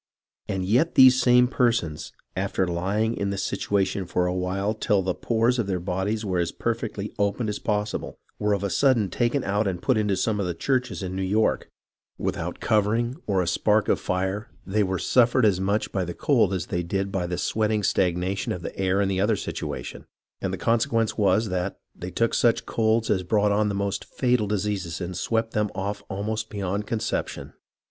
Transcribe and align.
And 0.49 0.65
yet 0.65 0.95
these 0.95 1.21
same 1.21 1.47
persons, 1.47 2.11
after 2.35 2.65
lying 2.65 3.15
in 3.15 3.29
this 3.29 3.43
situation 3.43 4.07
for 4.07 4.25
a 4.25 4.33
while 4.33 4.73
till 4.73 5.03
the 5.03 5.13
pores 5.13 5.59
of 5.59 5.67
their 5.67 5.79
bodies 5.79 6.25
were 6.25 6.39
as 6.39 6.51
perfectly 6.51 7.13
opened 7.19 7.49
as 7.49 7.59
pos 7.59 7.91
sible, 7.91 8.15
were 8.39 8.53
of 8.55 8.63
a 8.63 8.71
sudden 8.71 9.11
taken 9.11 9.43
out 9.43 9.67
and 9.67 9.79
put 9.79 9.97
into 9.97 10.17
some 10.17 10.39
of 10.39 10.47
the 10.47 10.55
churches 10.55 11.03
in 11.03 11.15
New 11.15 11.21
York, 11.21 11.69
without 12.17 12.59
covering 12.59 13.15
or 13.27 13.43
a 13.43 13.47
spark 13.47 13.87
of 13.89 13.99
fire, 13.99 14.49
where 14.65 14.83
they 14.83 14.97
suffered 14.97 15.45
as 15.45 15.61
much 15.61 15.91
by 15.91 16.03
the 16.03 16.15
cold 16.15 16.51
as 16.51 16.65
they 16.65 16.81
did 16.81 17.11
by 17.11 17.27
the 17.27 17.37
sweating 17.37 17.83
stagnation 17.83 18.51
of 18.51 18.63
the 18.63 18.75
air 18.79 19.01
in 19.01 19.07
the 19.07 19.21
other 19.21 19.35
situa 19.35 19.83
tion; 19.85 20.05
and 20.41 20.51
the 20.51 20.57
consequence 20.57 21.15
was, 21.15 21.49
that 21.49 21.77
they 21.93 22.09
took 22.09 22.33
such 22.33 22.65
colds 22.65 23.11
as 23.11 23.21
brought 23.21 23.51
on 23.51 23.69
the 23.69 23.75
most 23.75 24.05
fatal 24.05 24.47
diseases 24.47 24.99
and 24.99 25.15
swept 25.15 25.51
them 25.51 25.69
off 25.75 26.01
almost 26.09 26.49
beyond 26.49 26.87
conception. 26.87 27.53